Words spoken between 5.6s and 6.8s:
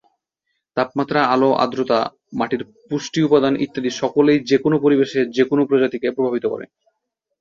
প্রজাতিকে প্রভাবিত করে।